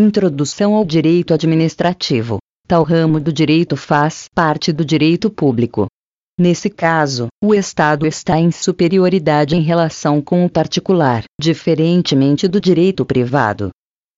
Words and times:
Introdução 0.00 0.76
ao 0.76 0.84
direito 0.84 1.34
administrativo. 1.34 2.38
Tal 2.68 2.84
ramo 2.84 3.18
do 3.18 3.32
direito 3.32 3.76
faz 3.76 4.28
parte 4.32 4.72
do 4.72 4.84
direito 4.84 5.28
público. 5.28 5.88
Nesse 6.38 6.70
caso, 6.70 7.26
o 7.42 7.52
Estado 7.52 8.06
está 8.06 8.38
em 8.38 8.52
superioridade 8.52 9.56
em 9.56 9.60
relação 9.60 10.22
com 10.22 10.44
o 10.44 10.48
particular, 10.48 11.24
diferentemente 11.40 12.46
do 12.46 12.60
direito 12.60 13.04
privado. 13.04 13.70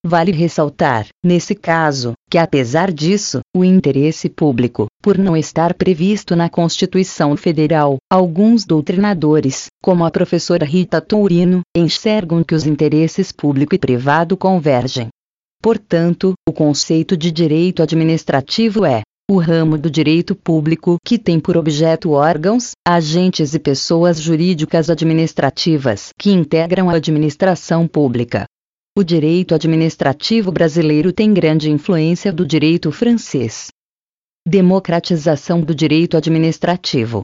Vale 0.05 0.33
ressaltar, 0.33 1.07
nesse 1.25 1.55
caso, 1.55 2.13
que 2.31 2.37
apesar 2.37 2.93
disso, 2.93 3.41
o 3.57 3.65
interesse 3.65 4.29
público, 4.29 4.85
por 5.03 5.17
não 5.17 5.35
estar 5.35 5.73
previsto 5.73 6.37
na 6.37 6.51
Constituição 6.51 7.35
Federal, 7.39 7.97
alguns 8.13 8.67
doutrinadores, 8.67 9.69
como 9.83 10.05
a 10.05 10.11
professora 10.11 10.67
Rita 10.67 11.01
Tourino, 11.01 11.63
enxergam 11.75 12.45
que 12.45 12.55
os 12.55 12.67
interesses 12.67 13.33
público 13.33 13.75
e 13.75 13.79
privado 13.79 14.37
convergem. 14.37 15.09
Portanto, 15.63 16.33
o 16.49 16.53
conceito 16.53 17.15
de 17.15 17.31
direito 17.31 17.83
administrativo 17.83 18.87
é 18.87 19.03
o 19.31 19.37
ramo 19.39 19.77
do 19.77 19.91
direito 19.91 20.35
público 20.35 20.97
que 21.05 21.19
tem 21.19 21.39
por 21.39 21.57
objeto 21.57 22.13
órgãos, 22.13 22.73
agentes 22.85 23.53
e 23.55 23.59
pessoas 23.59 24.19
jurídicas 24.19 24.89
administrativas 24.89 26.09
que 26.19 26.31
integram 26.31 26.89
a 26.89 26.95
administração 26.95 27.87
pública. 27.87 28.47
O 28.97 29.05
direito 29.05 29.55
administrativo 29.55 30.51
brasileiro 30.51 31.13
tem 31.13 31.33
grande 31.33 31.71
influência 31.71 32.33
do 32.33 32.45
direito 32.47 32.91
francês. 32.91 33.69
Democratização 34.49 35.61
do 35.61 35.75
direito 35.75 36.17
administrativo. 36.17 37.21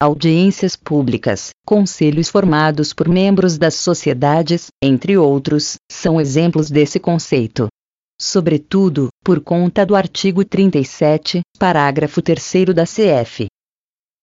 Audiências 0.00 0.76
públicas, 0.76 1.50
conselhos 1.66 2.28
formados 2.28 2.92
por 2.92 3.08
membros 3.08 3.58
das 3.58 3.74
sociedades, 3.74 4.66
entre 4.80 5.16
outros, 5.16 5.74
são 5.90 6.20
exemplos 6.20 6.70
desse 6.70 7.00
conceito 7.00 7.66
sobretudo, 8.20 9.08
por 9.24 9.40
conta 9.40 9.86
do 9.86 9.94
artigo 9.94 10.44
37, 10.44 11.40
parágrafo 11.58 12.20
3 12.20 12.74
da 12.74 12.84
CF. 12.84 13.46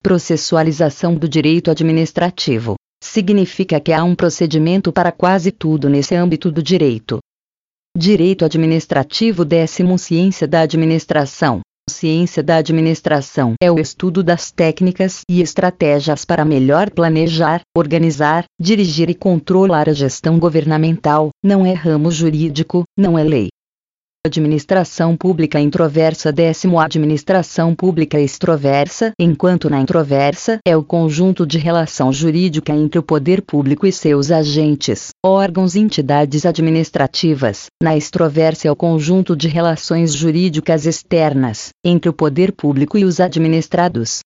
Processualização 0.02 1.14
do 1.14 1.28
direito 1.28 1.70
administrativo 1.70 2.76
significa 3.02 3.80
que 3.80 3.92
há 3.92 4.04
um 4.04 4.14
procedimento 4.14 4.92
para 4.92 5.12
quase 5.12 5.50
tudo 5.50 5.88
nesse 5.88 6.14
âmbito 6.14 6.50
do 6.50 6.62
direito. 6.62 7.18
Direito 7.96 8.44
administrativo 8.44 9.44
décimo 9.44 9.98
Ciência 9.98 10.46
da 10.46 10.60
administração. 10.60 11.60
Ciência 11.88 12.42
da 12.42 12.56
administração 12.56 13.54
é 13.62 13.70
o 13.70 13.78
estudo 13.78 14.22
das 14.22 14.50
técnicas 14.50 15.20
e 15.30 15.40
estratégias 15.40 16.24
para 16.24 16.44
melhor 16.44 16.90
planejar, 16.90 17.60
organizar, 17.76 18.44
dirigir 18.60 19.08
e 19.08 19.14
controlar 19.14 19.88
a 19.88 19.92
gestão 19.92 20.36
governamental, 20.36 21.30
não 21.44 21.64
é 21.64 21.72
ramo 21.72 22.10
jurídico, 22.10 22.82
não 22.98 23.16
é 23.16 23.22
lei. 23.22 23.48
Administração 24.26 25.16
pública 25.16 25.60
introversa 25.60 26.32
décimo 26.32 26.78
Administração 26.78 27.74
pública 27.74 28.20
extroversa 28.20 29.12
enquanto 29.18 29.70
na 29.70 29.80
introversa 29.80 30.58
é 30.66 30.76
o 30.76 30.82
conjunto 30.82 31.46
de 31.46 31.58
relação 31.58 32.12
jurídica 32.12 32.72
entre 32.72 32.98
o 32.98 33.02
poder 33.02 33.40
público 33.40 33.86
e 33.86 33.92
seus 33.92 34.30
agentes, 34.30 35.10
órgãos 35.24 35.74
e 35.74 35.80
entidades 35.80 36.44
administrativas, 36.44 37.66
na 37.82 37.96
extroversa 37.96 38.68
é 38.68 38.70
o 38.70 38.76
conjunto 38.76 39.36
de 39.36 39.48
relações 39.48 40.12
jurídicas 40.12 40.86
externas, 40.86 41.70
entre 41.84 42.10
o 42.10 42.12
poder 42.12 42.52
público 42.52 42.98
e 42.98 43.04
os 43.04 43.20
administrados. 43.20 44.20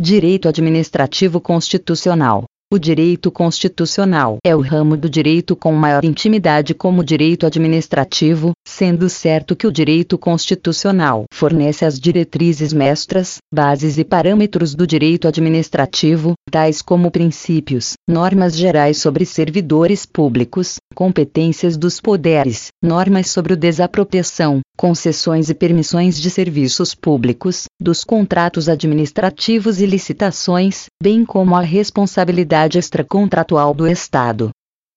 Direito 0.00 0.48
administrativo 0.48 1.40
constitucional 1.40 2.44
o 2.70 2.78
direito 2.78 3.30
constitucional. 3.30 4.36
É 4.44 4.54
o 4.54 4.60
ramo 4.60 4.94
do 4.94 5.08
direito 5.08 5.56
com 5.56 5.72
maior 5.72 6.04
intimidade 6.04 6.74
como 6.74 7.02
direito 7.02 7.46
administrativo, 7.46 8.52
sendo 8.66 9.08
certo 9.08 9.56
que 9.56 9.66
o 9.66 9.72
direito 9.72 10.18
constitucional 10.18 11.24
fornece 11.32 11.86
as 11.86 11.98
diretrizes 11.98 12.72
mestras, 12.72 13.38
bases 13.52 13.96
e 13.96 14.04
parâmetros 14.04 14.74
do 14.74 14.86
direito 14.86 15.26
administrativo, 15.26 16.34
tais 16.50 16.82
como 16.82 17.10
princípios, 17.10 17.94
normas 18.06 18.54
gerais 18.54 18.98
sobre 18.98 19.24
servidores 19.24 20.04
públicos, 20.04 20.76
competências 20.94 21.74
dos 21.76 22.00
poderes, 22.00 22.68
normas 22.82 23.30
sobre 23.30 23.54
o 23.54 23.56
desapropriação, 23.56 24.60
concessões 24.78 25.50
e 25.50 25.54
permissões 25.54 26.20
de 26.20 26.30
serviços 26.30 26.94
públicos, 26.94 27.64
dos 27.82 28.04
contratos 28.04 28.68
administrativos 28.68 29.80
e 29.80 29.86
licitações, 29.86 30.86
bem 31.02 31.24
como 31.24 31.56
a 31.56 31.60
responsabilidade 31.60 32.78
extracontratual 32.78 33.74
do 33.74 33.88
Estado. 33.88 34.50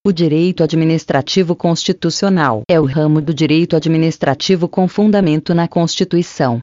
O 0.06 0.12
direito 0.12 0.64
administrativo 0.64 1.56
constitucional 1.56 2.62
é 2.70 2.80
o 2.80 2.86
ramo 2.86 3.20
do 3.20 3.34
direito 3.34 3.76
administrativo 3.76 4.68
com 4.68 4.88
fundamento 4.88 5.52
na 5.56 5.68
Constituição. 5.68 6.60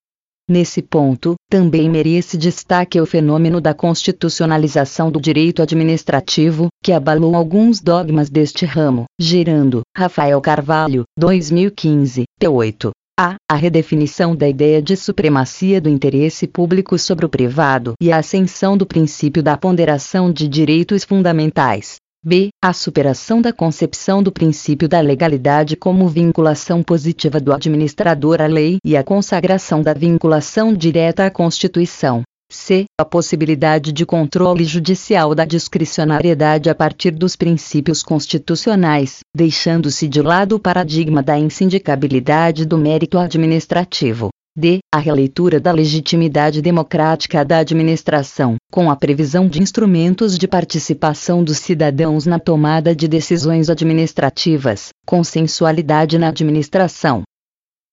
Nesse 0.49 0.81
ponto, 0.81 1.35
também 1.51 1.91
merece 1.91 2.39
destaque 2.39 3.01
o 3.01 3.05
fenômeno 3.05 3.61
da 3.61 3.75
constitucionalização 3.75 5.11
do 5.11 5.21
direito 5.21 5.61
administrativo, 5.61 6.69
que 6.83 6.93
abalou 6.93 7.35
alguns 7.35 7.81
dogmas 7.81 8.31
deste 8.31 8.65
ramo, 8.65 9.05
gerando, 9.21 9.83
Rafael 9.95 10.41
Carvalho, 10.41 11.03
2015, 11.19 12.25
T8. 12.41 12.93
A. 13.21 13.35
A 13.51 13.57
redefinição 13.57 14.37
da 14.37 14.49
ideia 14.49 14.81
de 14.81 14.97
supremacia 14.97 15.81
do 15.81 15.89
interesse 15.89 16.47
público 16.47 16.97
sobre 16.97 17.27
o 17.27 17.29
privado 17.29 17.95
e 18.01 18.13
a 18.13 18.19
ascensão 18.19 18.77
do 18.77 18.87
princípio 18.87 19.43
da 19.43 19.57
ponderação 19.57 20.31
de 20.31 20.47
direitos 20.47 21.03
fundamentais. 21.03 21.97
B. 22.25 22.51
A 22.63 22.73
superação 22.73 23.43
da 23.43 23.53
concepção 23.53 24.23
do 24.23 24.31
princípio 24.31 24.89
da 24.89 25.01
legalidade 25.01 25.75
como 25.75 26.07
vinculação 26.07 26.81
positiva 26.81 27.41
do 27.41 27.53
administrador 27.53 28.41
à 28.41 28.47
lei 28.47 28.79
e 28.85 28.97
a 28.97 29.03
consagração 29.03 29.83
da 29.83 29.95
vinculação 29.95 30.73
direta 30.73 31.27
à 31.27 31.31
Constituição. 31.31 32.23
C. 32.51 32.87
A 32.99 33.05
possibilidade 33.05 33.93
de 33.93 34.07
controle 34.07 34.65
judicial 34.65 35.35
da 35.35 35.45
discricionariedade 35.45 36.71
a 36.71 36.75
partir 36.75 37.11
dos 37.11 37.37
princípios 37.37 38.03
constitucionais, 38.03 39.21
deixando-se 39.37 40.09
de 40.09 40.23
lado 40.23 40.57
o 40.57 40.59
paradigma 40.59 41.23
da 41.23 41.39
insindicabilidade 41.39 42.65
do 42.65 42.79
mérito 42.79 43.19
administrativo. 43.19 44.31
D. 44.57 44.79
A 44.93 44.99
releitura 44.99 45.61
da 45.61 45.71
legitimidade 45.71 46.63
democrática 46.63 47.45
da 47.45 47.59
administração, 47.59 48.57
com 48.73 48.91
a 48.91 48.97
previsão 48.97 49.47
de 49.47 49.63
instrumentos 49.63 50.39
de 50.39 50.49
participação 50.49 51.45
dos 51.45 51.59
cidadãos 51.59 52.27
na 52.27 52.41
tomada 52.41 52.97
de 52.97 53.07
decisões 53.07 53.69
administrativas, 53.69 54.89
consensualidade 55.07 56.19
na 56.19 56.29
administração. 56.29 57.23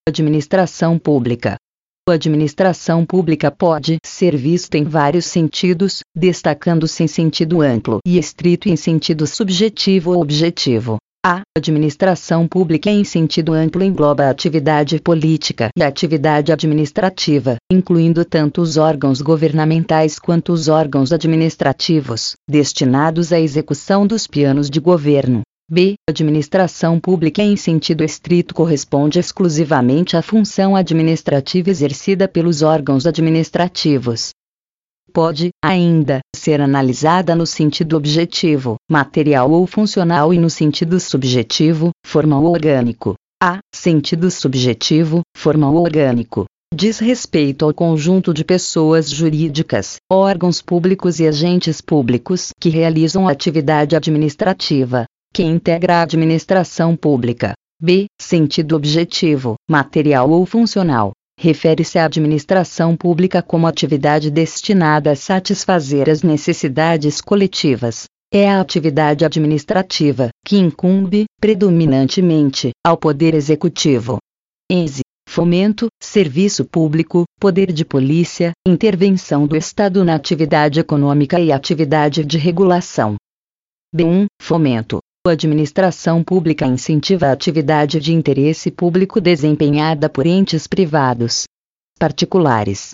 Administração 0.07 0.97
pública 0.97 1.57
a 2.07 2.13
administração 2.13 3.03
pública 3.03 3.49
pode 3.49 3.97
ser 4.05 4.37
vista 4.37 4.77
em 4.77 4.83
vários 4.83 5.25
sentidos, 5.25 6.01
destacando-se 6.15 7.03
em 7.03 7.07
sentido 7.07 7.61
amplo 7.61 7.97
e 8.05 8.19
estrito 8.19 8.69
e 8.69 8.71
em 8.71 8.75
sentido 8.75 9.25
subjetivo 9.25 10.11
ou 10.11 10.21
objetivo. 10.21 10.97
A 11.25 11.41
administração 11.57 12.47
pública 12.47 12.91
em 12.91 13.03
sentido 13.03 13.53
amplo 13.53 13.83
engloba 13.83 14.25
a 14.25 14.29
atividade 14.29 14.99
política 14.99 15.69
e 15.75 15.81
a 15.81 15.87
atividade 15.87 16.51
administrativa, 16.51 17.55
incluindo 17.71 18.23
tanto 18.23 18.61
os 18.61 18.77
órgãos 18.77 19.19
governamentais 19.19 20.19
quanto 20.19 20.53
os 20.53 20.67
órgãos 20.67 21.11
administrativos, 21.11 22.35
destinados 22.47 23.33
à 23.33 23.39
execução 23.39 24.05
dos 24.05 24.27
planos 24.27 24.69
de 24.69 24.79
governo. 24.79 25.41
B. 25.67 25.95
Administração 26.07 26.99
pública 26.99 27.41
em 27.41 27.55
sentido 27.55 28.03
estrito 28.03 28.53
corresponde 28.53 29.17
exclusivamente 29.17 30.15
à 30.15 30.21
função 30.21 30.75
administrativa 30.75 31.71
exercida 31.71 32.27
pelos 32.27 32.61
órgãos 32.61 33.07
administrativos. 33.07 34.29
Pode, 35.11 35.49
ainda, 35.63 36.19
ser 36.35 36.61
analisada 36.61 37.35
no 37.35 37.47
sentido 37.47 37.97
objetivo, 37.97 38.75
material 38.87 39.49
ou 39.49 39.65
funcional 39.65 40.31
e 40.31 40.37
no 40.37 40.51
sentido 40.51 40.99
subjetivo, 40.99 41.89
formal 42.05 42.43
ou 42.43 42.51
orgânico. 42.51 43.15
A. 43.41 43.57
Sentido 43.73 44.29
subjetivo, 44.29 45.21
formal 45.35 45.73
ou 45.73 45.83
orgânico 45.83 46.45
diz 46.73 46.99
respeito 46.99 47.63
ao 47.63 47.73
conjunto 47.73 48.33
de 48.33 48.43
pessoas 48.43 49.09
jurídicas, 49.09 49.95
órgãos 50.11 50.61
públicos 50.61 51.21
e 51.21 51.27
agentes 51.27 51.79
públicos 51.79 52.49
que 52.59 52.67
realizam 52.67 53.29
atividade 53.29 53.95
administrativa, 53.95 55.05
que 55.35 55.43
integra 55.43 55.97
a 55.97 56.01
administração 56.03 56.95
pública. 56.95 57.51
B. 57.77 58.05
Sentido 58.17 58.73
objetivo, 58.73 59.55
material 59.69 60.29
ou 60.29 60.45
funcional. 60.45 61.11
Refere-se 61.37 61.99
à 61.99 62.05
administração 62.05 62.95
pública 62.95 63.41
como 63.41 63.67
atividade 63.67 64.31
destinada 64.31 65.11
a 65.11 65.15
satisfazer 65.15 66.09
as 66.09 66.23
necessidades 66.23 67.19
coletivas. 67.19 68.05
É 68.33 68.49
a 68.49 68.61
atividade 68.61 69.25
administrativa, 69.25 70.29
que 70.45 70.55
incumbe, 70.55 71.25
predominantemente, 71.41 72.71
ao 72.81 72.95
Poder 72.95 73.33
Executivo. 73.33 74.19
ENSE 74.71 75.01
fomento, 75.27 75.87
serviço 76.01 76.63
público, 76.63 77.25
poder 77.41 77.73
de 77.73 77.83
polícia, 77.83 78.53
intervenção 78.65 79.45
do 79.45 79.57
Estado 79.57 80.05
na 80.05 80.15
atividade 80.15 80.79
econômica 80.79 81.41
e 81.41 81.51
atividade 81.51 82.23
de 82.23 82.37
regulação. 82.37 83.17
B1. 83.93 84.27
Fomento 84.41 84.99
Administração 85.27 86.23
pública 86.23 86.67
incentiva 86.67 87.27
a 87.27 87.31
atividade 87.31 87.99
de 87.99 88.13
interesse 88.13 88.69
público 88.69 89.19
desempenhada 89.19 90.07
por 90.07 90.27
entes 90.27 90.67
privados 90.67 91.45
particulares. 91.99 92.91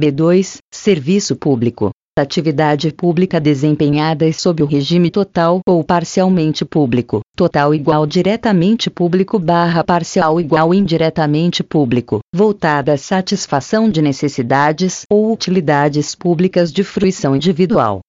B2. 0.00 0.58
Serviço 0.72 1.36
público. 1.36 1.90
Atividade 2.18 2.92
pública 2.92 3.40
desempenhada 3.40 4.32
sob 4.32 4.62
o 4.64 4.66
regime 4.66 5.10
total 5.10 5.60
ou 5.68 5.84
parcialmente 5.84 6.64
público, 6.64 7.20
total 7.36 7.72
igual 7.72 8.04
diretamente 8.04 8.90
público 8.90 9.38
barra 9.38 9.84
parcial 9.84 10.40
igual 10.40 10.74
indiretamente 10.74 11.62
público, 11.62 12.18
voltada 12.34 12.92
à 12.92 12.96
satisfação 12.96 13.88
de 13.88 14.02
necessidades 14.02 15.02
ou 15.10 15.32
utilidades 15.32 16.14
públicas 16.16 16.72
de 16.72 16.82
fruição 16.82 17.34
individual. 17.36 18.00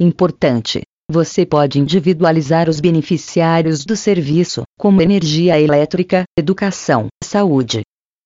Importante. 0.00 0.82
Você 1.10 1.44
pode 1.44 1.78
individualizar 1.78 2.68
os 2.68 2.80
beneficiários 2.80 3.84
do 3.84 3.96
serviço, 3.96 4.62
como 4.78 5.02
energia 5.02 5.60
elétrica, 5.60 6.24
educação, 6.38 7.08
saúde, 7.22 7.82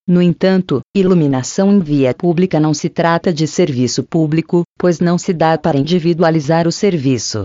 no 0.08 0.22
entanto, 0.22 0.82
iluminação 0.94 1.72
em 1.72 1.80
via 1.80 2.14
pública 2.14 2.60
não 2.60 2.72
se 2.72 2.88
trata 2.88 3.32
de 3.32 3.44
serviço 3.44 4.04
público, 4.04 4.62
pois 4.78 5.00
não 5.00 5.18
se 5.18 5.32
dá 5.32 5.58
para 5.58 5.76
individualizar 5.76 6.68
o 6.68 6.70
serviço. 6.70 7.44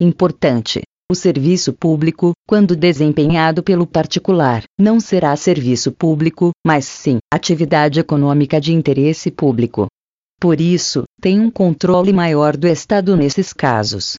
Importante: 0.00 0.80
o 1.12 1.14
serviço 1.14 1.70
público, 1.74 2.32
quando 2.46 2.74
desempenhado 2.74 3.62
pelo 3.62 3.86
particular, 3.86 4.62
não 4.80 4.98
será 4.98 5.36
serviço 5.36 5.92
público, 5.92 6.50
mas 6.66 6.86
sim 6.86 7.18
atividade 7.30 8.00
econômica 8.00 8.58
de 8.58 8.72
interesse 8.72 9.30
público. 9.30 9.86
Por 10.40 10.62
isso, 10.62 11.04
tem 11.20 11.38
um 11.38 11.50
controle 11.50 12.10
maior 12.10 12.56
do 12.56 12.66
Estado 12.66 13.14
nesses 13.18 13.52
casos. 13.52 14.14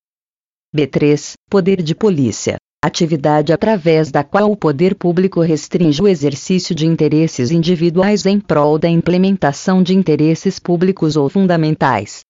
B3 0.75 1.33
Poder 1.49 1.81
de 1.81 1.95
Polícia 1.95 2.57
atividade 2.81 3.51
através 3.51 4.09
da 4.09 4.23
qual 4.23 4.49
o 4.51 4.55
poder 4.55 4.95
público 4.95 5.41
restringe 5.41 6.01
o 6.01 6.07
exercício 6.07 6.73
de 6.73 6.85
interesses 6.85 7.51
individuais 7.51 8.25
em 8.25 8.39
prol 8.39 8.79
da 8.79 8.87
implementação 8.87 9.83
de 9.83 9.93
interesses 9.93 10.59
públicos 10.59 11.17
ou 11.17 11.27
fundamentais. 11.27 12.21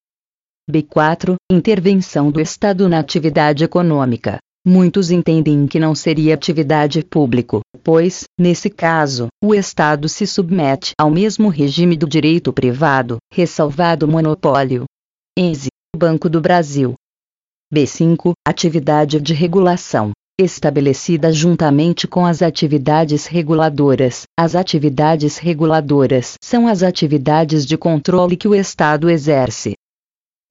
B4 0.72 1.36
Intervenção 1.52 2.32
do 2.32 2.42
Estado 2.42 2.90
na 2.90 3.00
atividade 3.00 3.64
econômica. 3.64 4.38
Muitos 4.66 5.12
entendem 5.12 5.68
que 5.68 5.80
não 5.80 5.94
seria 5.94 6.34
atividade 6.34 7.04
público, 7.04 7.62
pois, 7.84 8.24
nesse 8.40 8.70
caso, 8.70 9.28
o 9.44 9.54
Estado 9.54 10.10
se 10.10 10.26
submete 10.26 10.94
ao 11.00 11.12
mesmo 11.12 11.50
regime 11.50 11.96
do 11.96 12.08
direito 12.08 12.52
privado, 12.52 13.18
ressalvado 13.32 14.06
o 14.06 14.10
monopólio. 14.10 14.86
Enze, 15.38 15.70
Banco 15.96 16.30
do 16.30 16.42
Brasil. 16.42 16.96
B5 17.72 18.32
Atividade 18.48 19.22
de 19.22 19.36
regulação 19.36 20.12
estabelecida 20.40 21.32
juntamente 21.32 22.08
com 22.08 22.26
as 22.26 22.42
atividades 22.42 23.28
reguladoras. 23.28 24.24
As 24.40 24.56
atividades 24.56 25.38
reguladoras 25.38 26.34
são 26.42 26.68
as 26.68 26.82
atividades 26.82 27.66
de 27.66 27.78
controle 27.78 28.36
que 28.36 28.48
o 28.48 28.56
Estado 28.56 29.08
exerce. 29.08 29.74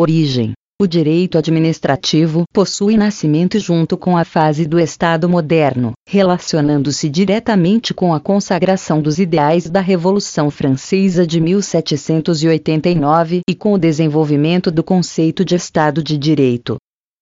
Origem: 0.00 0.52
o 0.80 0.86
direito 0.86 1.36
administrativo 1.36 2.44
possui 2.52 2.96
nascimento 2.96 3.58
junto 3.58 3.96
com 3.96 4.16
a 4.16 4.24
fase 4.24 4.64
do 4.64 4.78
Estado 4.78 5.28
moderno, 5.28 5.90
relacionando-se 6.08 7.08
diretamente 7.08 7.92
com 7.92 8.14
a 8.14 8.20
consagração 8.20 9.02
dos 9.02 9.18
ideais 9.18 9.68
da 9.68 9.80
Revolução 9.80 10.52
Francesa 10.52 11.26
de 11.26 11.40
1789 11.40 13.40
e 13.48 13.56
com 13.56 13.72
o 13.72 13.78
desenvolvimento 13.78 14.70
do 14.70 14.84
conceito 14.84 15.44
de 15.44 15.56
Estado 15.56 16.00
de 16.00 16.16
Direito. 16.16 16.76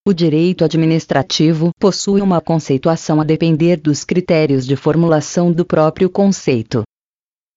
O 0.09 0.15
direito 0.15 0.65
administrativo 0.65 1.71
possui 1.81 2.21
uma 2.21 2.41
conceituação 2.41 3.21
a 3.21 3.25
depender 3.25 3.77
dos 3.77 4.05
critérios 4.05 4.65
de 4.65 4.77
formulação 4.77 5.51
do 5.51 5.65
próprio 5.65 6.09
conceito. 6.09 6.85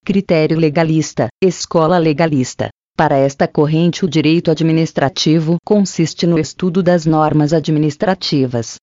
Critério 0.03 0.57
legalista, 0.57 1.27
escola 1.43 1.99
legalista. 1.99 2.69
Para 2.97 3.15
esta 3.17 3.47
corrente, 3.47 4.03
o 4.03 4.09
direito 4.09 4.49
administrativo 4.49 5.57
consiste 5.63 6.25
no 6.25 6.39
estudo 6.39 6.81
das 6.81 7.05
normas 7.05 7.53
administrativas. 7.53 8.77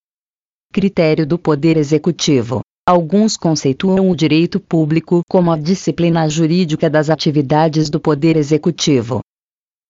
Critério 0.72 1.26
do 1.26 1.36
Poder 1.36 1.76
Executivo. 1.76 2.60
Alguns 2.88 3.36
conceituam 3.36 4.08
o 4.08 4.14
direito 4.14 4.60
público 4.60 5.22
como 5.28 5.50
a 5.50 5.58
disciplina 5.58 6.28
jurídica 6.28 6.88
das 6.88 7.10
atividades 7.10 7.90
do 7.90 7.98
Poder 7.98 8.36
Executivo 8.36 9.22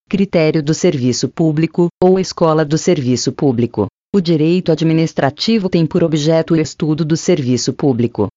critério 0.09 0.63
do 0.63 0.73
serviço 0.73 1.29
público, 1.29 1.89
ou 2.03 2.19
escola 2.19 2.65
do 2.65 2.79
serviço 2.79 3.33
público. 3.33 3.87
O 4.15 4.21
direito 4.21 4.71
administrativo 4.71 5.69
tem 5.69 5.85
por 5.85 6.05
objeto 6.05 6.55
o 6.55 6.57
estudo 6.57 7.05
do 7.05 7.17
serviço 7.17 7.73
público. 7.73 8.29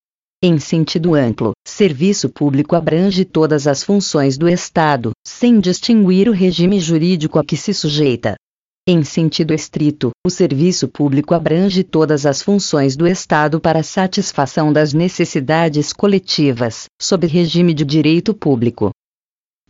Em 0.41 0.57
sentido 0.57 1.13
amplo, 1.13 1.51
serviço 1.67 2.29
público 2.29 2.75
abrange 2.75 3.23
todas 3.23 3.67
as 3.67 3.83
funções 3.83 4.37
do 4.37 4.49
Estado, 4.49 5.11
sem 5.25 5.59
distinguir 5.59 6.27
o 6.27 6.33
regime 6.33 6.79
jurídico 6.79 7.37
a 7.37 7.43
que 7.43 7.55
se 7.55 7.73
sujeita. 7.73 8.35
Em 8.87 9.03
sentido 9.03 9.53
estrito, 9.53 10.09
o 10.25 10.29
serviço 10.31 10.87
público 10.87 11.35
abrange 11.35 11.83
todas 11.83 12.25
as 12.25 12.41
funções 12.41 12.95
do 12.95 13.05
Estado 13.05 13.59
para 13.59 13.83
satisfação 13.83 14.73
das 14.73 14.93
necessidades 14.93 15.93
coletivas, 15.93 16.85
sob 16.99 17.27
regime 17.27 17.73
de 17.73 17.85
direito 17.85 18.33
público. 18.33 18.89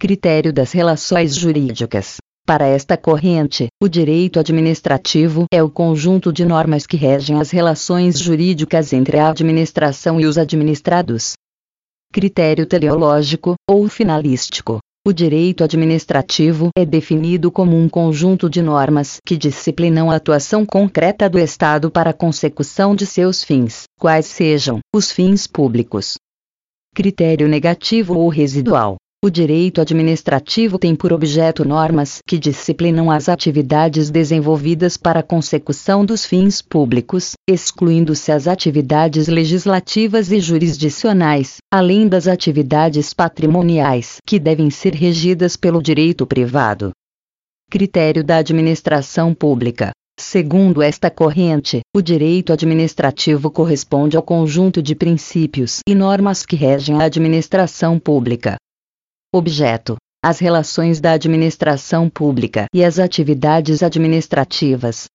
Critério 0.01 0.54
das 0.54 0.72
relações 0.72 1.36
jurídicas. 1.36 2.19
Para 2.48 2.66
esta 2.66 2.96
corrente, 2.96 3.68
o 3.84 3.90
direito 3.90 4.40
administrativo 4.40 5.44
é 5.54 5.62
o 5.62 5.69
conjunto 5.69 6.31
de 6.31 6.46
normas 6.46 6.88
que 6.88 6.96
regem 6.96 7.38
as 7.38 7.51
relações 7.51 8.18
jurídicas 8.18 8.94
entre 8.94 9.19
a 9.19 9.28
administração 9.28 10.18
e 10.18 10.25
os 10.25 10.38
administrados. 10.38 11.34
Critério 12.13 12.66
teleológico, 12.66 13.56
ou 13.69 13.90
finalístico. 13.90 14.80
O 15.06 15.12
direito 15.12 15.66
administrativo 15.66 16.69
é 16.78 16.86
definido 16.86 17.52
como 17.52 17.75
um 17.75 17.90
conjunto 17.90 18.50
de 18.50 18.62
normas 18.62 19.18
que 19.28 19.36
disciplinam 19.36 20.10
a 20.10 20.16
atuação 20.16 20.66
concreta 20.66 21.30
do 21.30 21.38
Estado 21.38 21.92
para 21.92 22.12
a 22.12 22.13
consecução 22.13 22.95
de 22.95 23.06
seus 23.06 23.44
fins, 23.44 23.84
quais 24.00 24.28
sejam 24.28 24.80
os 24.95 25.12
fins 25.12 25.45
públicos. 25.45 26.13
Critério 26.95 27.50
negativo 27.50 28.18
ou 28.18 28.30
residual. 28.30 28.95
O 29.21 29.30
direito 29.30 29.81
administrativo 29.81 30.80
tem 30.80 30.95
por 30.95 31.12
objeto 31.12 31.68
normas 31.68 32.19
que 32.25 32.39
disciplinam 32.39 33.12
as 33.12 33.27
atividades 33.27 34.10
desenvolvidas 34.10 34.95
para 34.95 35.19
a 35.19 35.24
consecução 35.24 36.06
dos 36.06 36.25
fins 36.25 36.62
públicos, 36.62 37.33
excluindo-se 37.45 38.31
as 38.31 38.48
atividades 38.48 39.27
legislativas 39.27 40.31
e 40.31 40.39
jurisdicionais, 40.39 41.57
além 41.69 42.07
das 42.07 42.30
atividades 42.30 43.13
patrimoniais, 43.13 44.19
que 44.25 44.40
devem 44.40 44.69
ser 44.69 44.95
regidas 44.95 45.57
pelo 45.57 45.83
direito 45.83 46.26
privado. 46.26 46.92
Critério 47.69 48.23
da 48.23 48.38
administração 48.38 49.33
pública. 49.33 49.92
Segundo 50.18 50.81
esta 50.81 51.11
corrente, 51.11 51.81
o 51.94 52.02
direito 52.02 52.54
administrativo 52.54 53.52
corresponde 53.52 54.16
ao 54.16 54.23
conjunto 54.23 54.81
de 54.81 54.95
princípios 54.95 55.81
e 55.85 55.94
normas 55.94 56.45
que 56.45 56.56
regem 56.56 57.02
a 57.02 57.04
administração 57.04 57.99
pública. 57.99 58.56
Objeto: 59.31 59.95
as 60.26 60.40
relações 60.40 61.00
da 61.00 61.12
administração 61.12 62.09
pública 62.09 62.66
e 62.74 62.83
as 62.83 62.98
atividades 62.98 63.83
administrativas. 63.83 65.06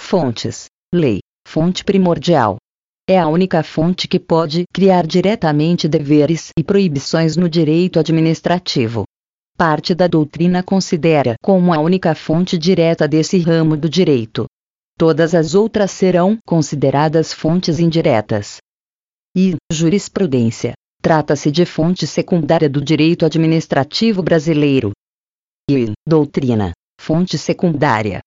Fontes: 0.00 0.64
Lei, 0.94 1.18
fonte 1.46 1.84
primordial. 1.84 2.56
É 3.06 3.18
a 3.18 3.28
única 3.28 3.62
fonte 3.62 4.08
que 4.08 4.18
pode 4.18 4.64
criar 4.72 5.06
diretamente 5.06 5.86
deveres 5.86 6.48
e 6.58 6.64
proibições 6.64 7.36
no 7.36 7.46
direito 7.46 7.98
administrativo. 7.98 9.04
Parte 9.58 9.94
da 9.94 10.06
doutrina 10.06 10.62
considera 10.62 11.34
como 11.42 11.74
a 11.74 11.78
única 11.78 12.14
fonte 12.14 12.56
direta 12.56 13.06
desse 13.06 13.38
ramo 13.38 13.76
do 13.76 13.90
direito. 13.90 14.46
Todas 14.96 15.34
as 15.34 15.54
outras 15.54 15.90
serão 15.90 16.38
consideradas 16.46 17.30
fontes 17.30 17.78
indiretas. 17.78 18.56
E 19.36 19.54
jurisprudência 19.70 20.72
Trata-se 21.04 21.50
de 21.50 21.66
fonte 21.66 22.06
secundária 22.06 22.66
do 22.66 22.80
direito 22.80 23.26
administrativo 23.26 24.22
brasileiro. 24.22 24.90
E 25.70 25.92
doutrina, 26.08 26.72
fonte 26.98 27.36
secundária. 27.36 28.20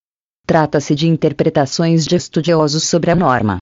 Trata-se 0.45 0.93
de 0.93 1.07
interpretações 1.07 2.05
de 2.05 2.15
estudiosos 2.15 2.83
sobre 2.83 3.09
a 3.09 3.15
norma. 3.15 3.57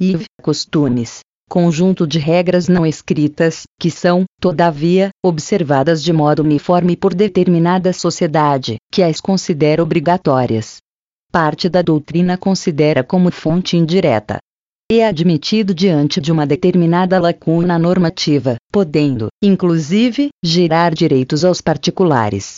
E 0.00 0.26
costumes, 0.42 1.20
conjunto 1.48 2.04
de 2.04 2.18
regras 2.18 2.66
não 2.66 2.84
escritas, 2.84 3.62
que 3.78 3.92
são, 3.92 4.24
todavia, 4.40 5.10
observadas 5.24 6.02
de 6.02 6.12
modo 6.12 6.42
uniforme 6.42 6.96
por 6.96 7.14
determinada 7.14 7.92
sociedade, 7.92 8.74
que 8.92 9.04
as 9.04 9.20
considera 9.20 9.80
obrigatórias. 9.80 10.78
Parte 11.30 11.68
da 11.68 11.80
doutrina 11.80 12.36
considera 12.36 13.04
como 13.04 13.30
fonte 13.30 13.76
indireta, 13.76 14.38
é 14.98 15.06
admitido 15.06 15.74
diante 15.74 16.20
de 16.20 16.32
uma 16.32 16.46
determinada 16.46 17.18
lacuna 17.20 17.78
normativa, 17.78 18.56
podendo, 18.70 19.28
inclusive, 19.42 20.28
gerar 20.42 20.94
direitos 20.94 21.44
aos 21.44 21.60
particulares. 21.60 22.56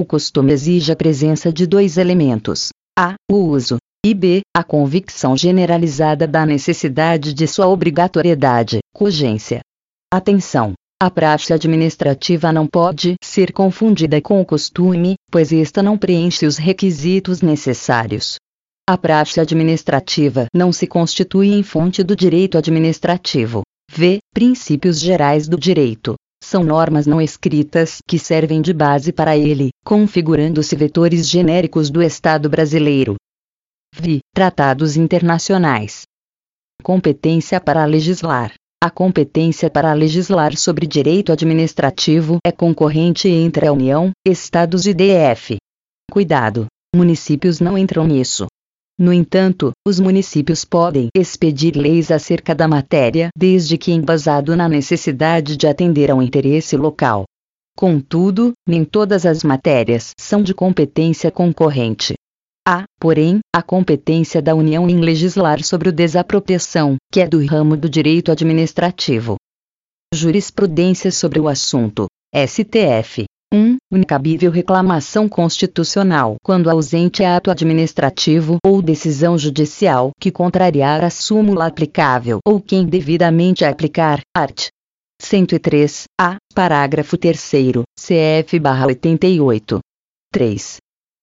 O 0.00 0.04
costume 0.04 0.52
exige 0.52 0.92
a 0.92 0.96
presença 0.96 1.52
de 1.52 1.66
dois 1.66 1.96
elementos: 1.96 2.70
a. 2.98 3.14
o 3.30 3.36
uso, 3.36 3.78
e 4.04 4.14
b. 4.14 4.40
a 4.56 4.64
convicção 4.64 5.36
generalizada 5.36 6.26
da 6.26 6.44
necessidade 6.44 7.32
de 7.32 7.46
sua 7.46 7.68
obrigatoriedade, 7.68 8.80
cogência. 8.92 9.60
Atenção! 10.12 10.74
A 11.00 11.10
praxe 11.10 11.52
administrativa 11.52 12.52
não 12.52 12.66
pode 12.66 13.16
ser 13.22 13.52
confundida 13.52 14.20
com 14.20 14.40
o 14.40 14.44
costume, 14.44 15.14
pois 15.30 15.52
esta 15.52 15.82
não 15.82 15.98
preenche 15.98 16.46
os 16.46 16.56
requisitos 16.56 17.42
necessários. 17.42 18.36
A 18.88 18.98
praxe 18.98 19.40
administrativa 19.40 20.46
não 20.52 20.72
se 20.72 20.88
constitui 20.88 21.50
em 21.50 21.62
fonte 21.62 22.02
do 22.02 22.16
direito 22.16 22.58
administrativo. 22.58 23.62
V. 23.88 24.18
Princípios 24.34 24.98
gerais 24.98 25.46
do 25.46 25.56
direito. 25.56 26.16
São 26.42 26.64
normas 26.64 27.06
não 27.06 27.20
escritas 27.20 27.98
que 28.08 28.18
servem 28.18 28.60
de 28.60 28.72
base 28.72 29.12
para 29.12 29.36
ele, 29.36 29.70
configurando-se 29.84 30.74
vetores 30.74 31.28
genéricos 31.28 31.90
do 31.90 32.02
Estado 32.02 32.50
brasileiro. 32.50 33.14
Vi. 33.94 34.18
Tratados 34.34 34.96
internacionais. 34.96 36.02
Competência 36.82 37.60
para 37.60 37.84
legislar. 37.84 38.52
A 38.82 38.90
competência 38.90 39.70
para 39.70 39.92
legislar 39.92 40.56
sobre 40.56 40.88
direito 40.88 41.30
administrativo 41.30 42.38
é 42.44 42.50
concorrente 42.50 43.28
entre 43.28 43.68
a 43.68 43.72
União, 43.72 44.10
Estados 44.26 44.86
e 44.86 44.92
DF. 44.92 45.58
Cuidado! 46.10 46.66
Municípios 46.92 47.60
não 47.60 47.78
entram 47.78 48.08
nisso. 48.08 48.48
No 48.98 49.12
entanto, 49.12 49.72
os 49.86 49.98
municípios 49.98 50.64
podem 50.64 51.08
expedir 51.16 51.76
leis 51.76 52.10
acerca 52.10 52.54
da 52.54 52.68
matéria 52.68 53.30
desde 53.36 53.78
que 53.78 53.92
embasado 53.92 54.56
na 54.56 54.68
necessidade 54.68 55.56
de 55.56 55.66
atender 55.66 56.10
ao 56.10 56.22
interesse 56.22 56.76
local. 56.76 57.24
Contudo, 57.76 58.52
nem 58.68 58.84
todas 58.84 59.24
as 59.24 59.42
matérias 59.42 60.10
são 60.20 60.42
de 60.42 60.52
competência 60.54 61.30
concorrente. 61.30 62.14
Há, 62.68 62.84
porém, 63.00 63.40
a 63.54 63.62
competência 63.62 64.40
da 64.40 64.54
União 64.54 64.88
em 64.88 65.00
legislar 65.00 65.64
sobre 65.64 65.88
o 65.88 65.92
desapropriação, 65.92 66.96
que 67.10 67.20
é 67.20 67.26
do 67.26 67.44
ramo 67.44 67.76
do 67.76 67.88
direito 67.88 68.30
administrativo. 68.30 69.36
Jurisprudência 70.14 71.10
sobre 71.10 71.40
o 71.40 71.48
assunto. 71.48 72.06
STF. 72.34 73.24
1. 73.52 73.76
Incabível 73.92 74.50
reclamação 74.50 75.28
constitucional 75.28 76.36
quando 76.42 76.70
ausente 76.70 77.22
ato 77.22 77.50
administrativo 77.50 78.56
ou 78.64 78.80
decisão 78.80 79.36
judicial 79.36 80.10
que 80.18 80.30
contrariar 80.30 81.04
a 81.04 81.10
súmula 81.10 81.66
aplicável 81.66 82.38
ou 82.46 82.58
quem 82.58 82.86
devidamente 82.86 83.62
aplicar, 83.64 84.22
art. 84.34 84.68
103, 85.20 86.04
a, 86.18 86.36
parágrafo 86.54 87.18
3 87.18 87.38
CF/88. 88.00 89.80
3. 90.32 90.76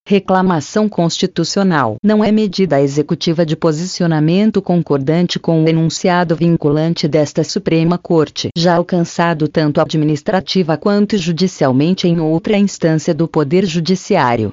Reclamação 0.09 0.89
constitucional 0.89 1.97
não 2.03 2.23
é 2.23 2.31
medida 2.31 2.81
executiva 2.81 3.45
de 3.45 3.55
posicionamento 3.55 4.59
concordante 4.59 5.37
com 5.37 5.63
o 5.63 5.69
enunciado 5.69 6.35
vinculante 6.35 7.07
desta 7.07 7.43
Suprema 7.43 7.95
Corte, 7.95 8.49
já 8.57 8.75
alcançado 8.75 9.47
tanto 9.47 9.79
administrativa 9.79 10.75
quanto 10.77 11.15
judicialmente 11.15 12.07
em 12.07 12.19
outra 12.19 12.57
instância 12.57 13.13
do 13.13 13.27
Poder 13.27 13.67
Judiciário. 13.67 14.49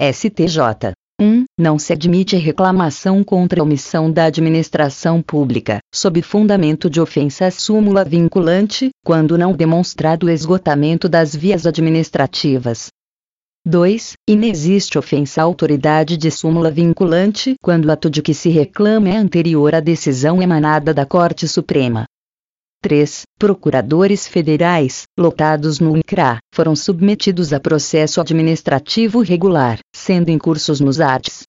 STJ 0.00 0.94
1. 1.20 1.44
Não 1.58 1.78
se 1.78 1.92
admite 1.92 2.34
reclamação 2.36 3.22
contra 3.22 3.60
a 3.60 3.62
omissão 3.62 4.10
da 4.10 4.24
administração 4.24 5.20
pública, 5.20 5.80
sob 5.94 6.22
fundamento 6.22 6.88
de 6.88 7.02
ofensa 7.02 7.44
à 7.44 7.50
súmula 7.50 8.02
vinculante, 8.02 8.88
quando 9.04 9.36
não 9.36 9.52
demonstrado 9.52 10.24
o 10.24 10.30
esgotamento 10.30 11.06
das 11.06 11.36
vias 11.36 11.66
administrativas, 11.66 12.88
2. 13.66 14.14
Inexiste 14.26 14.98
ofensa 14.98 15.42
à 15.42 15.44
autoridade 15.44 16.16
de 16.16 16.30
súmula 16.30 16.70
vinculante 16.70 17.56
quando 17.62 17.84
o 17.84 17.92
ato 17.92 18.08
de 18.08 18.22
que 18.22 18.32
se 18.32 18.48
reclama 18.48 19.10
é 19.10 19.16
anterior 19.16 19.74
à 19.74 19.80
decisão 19.80 20.40
emanada 20.40 20.94
da 20.94 21.04
Corte 21.04 21.46
Suprema. 21.46 22.06
3. 22.82 23.24
Procuradores 23.38 24.26
federais, 24.26 25.02
lotados 25.18 25.78
no 25.78 25.94
INCRA, 25.94 26.38
foram 26.54 26.74
submetidos 26.74 27.52
a 27.52 27.60
processo 27.60 28.18
administrativo 28.22 29.20
regular, 29.20 29.78
sendo 29.94 30.30
incursos 30.30 30.80
nos 30.80 30.98
arts. 30.98 31.42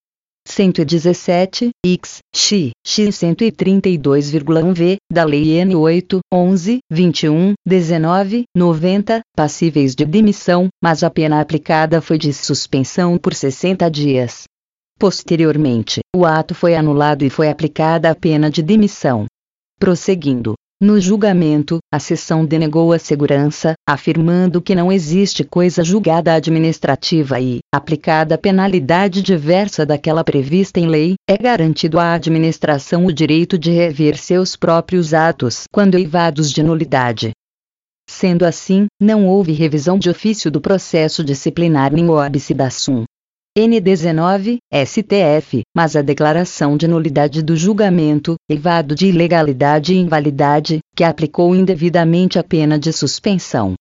117, 0.47 1.69
X, 1.85 2.19
X, 2.33 2.71
X 2.85 3.15
132,1 3.15 4.73
V, 4.73 4.97
da 5.11 5.23
Lei 5.23 5.59
N 5.59 5.75
8, 5.75 6.19
11, 6.33 6.79
21, 6.89 7.53
19, 7.65 8.43
90, 8.55 9.21
passíveis 9.35 9.95
de 9.95 10.05
demissão, 10.05 10.67
mas 10.83 11.03
a 11.03 11.09
pena 11.09 11.39
aplicada 11.39 12.01
foi 12.01 12.17
de 12.17 12.33
suspensão 12.33 13.17
por 13.17 13.33
60 13.33 13.89
dias. 13.89 14.43
Posteriormente, 14.99 16.01
o 16.15 16.25
ato 16.25 16.53
foi 16.53 16.75
anulado 16.75 17.23
e 17.23 17.29
foi 17.29 17.49
aplicada 17.49 18.11
a 18.11 18.15
pena 18.15 18.51
de 18.51 18.61
demissão. 18.61 19.25
Prosseguindo, 19.79 20.53
no 20.81 20.99
julgamento, 20.99 21.77
a 21.93 21.99
sessão 21.99 22.43
denegou 22.43 22.91
a 22.91 22.97
segurança, 22.97 23.75
afirmando 23.87 24.59
que 24.59 24.73
não 24.73 24.91
existe 24.91 25.43
coisa 25.43 25.83
julgada 25.83 26.33
administrativa 26.33 27.39
e, 27.39 27.59
aplicada 27.71 28.33
a 28.33 28.37
penalidade 28.37 29.21
diversa 29.21 29.85
daquela 29.85 30.23
prevista 30.23 30.79
em 30.79 30.87
lei, 30.87 31.13
é 31.29 31.37
garantido 31.37 31.99
à 31.99 32.13
administração 32.13 33.05
o 33.05 33.13
direito 33.13 33.59
de 33.59 33.69
rever 33.69 34.17
seus 34.17 34.55
próprios 34.55 35.13
atos 35.13 35.65
quando 35.71 35.99
eivados 35.99 36.51
de 36.51 36.63
nulidade. 36.63 37.29
Sendo 38.09 38.43
assim, 38.43 38.87
não 38.99 39.27
houve 39.27 39.51
revisão 39.51 39.99
de 39.99 40.09
ofício 40.09 40.49
do 40.49 40.59
processo 40.59 41.23
disciplinar 41.23 41.93
nem 41.93 42.09
óbice 42.09 42.55
da 42.55 42.71
SUM. 42.71 43.03
N19, 43.57 44.59
STF, 44.71 45.61
mas 45.75 45.97
a 45.97 46.01
declaração 46.01 46.77
de 46.77 46.87
nulidade 46.87 47.43
do 47.43 47.53
julgamento, 47.53 48.35
evado 48.49 48.95
de 48.95 49.07
ilegalidade 49.07 49.93
e 49.93 49.97
invalidade, 49.97 50.79
que 50.95 51.03
aplicou 51.03 51.53
indevidamente 51.53 52.39
a 52.39 52.43
pena 52.45 52.79
de 52.79 52.93
suspensão. 52.93 53.73